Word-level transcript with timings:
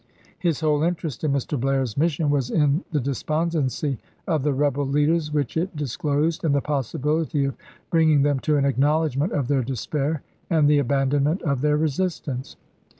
His 0.39 0.61
whole 0.61 0.81
interest 0.81 1.23
in 1.23 1.31
Mr. 1.31 1.59
Blair's 1.59 1.95
mission 1.95 2.31
was 2.31 2.49
in 2.49 2.83
the 2.91 2.99
despondency 2.99 3.99
of 4.27 4.41
the 4.41 4.51
rebel 4.51 4.87
leaders 4.87 5.31
which 5.31 5.55
it 5.55 5.75
disclosed, 5.75 6.43
and 6.43 6.55
the 6.55 6.59
possibility 6.59 7.45
of 7.45 7.55
bringing 7.91 8.23
them 8.23 8.39
to 8.39 8.57
an 8.57 8.65
acknowledgment 8.65 9.31
of 9.31 9.47
their 9.47 9.61
despair 9.61 10.23
and 10.49 10.67
the 10.67 10.79
abandonment 10.79 11.43
of 11.43 11.61
their 11.61 11.77
resistance. 11.77 12.55